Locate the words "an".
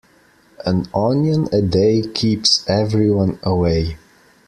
0.65-0.87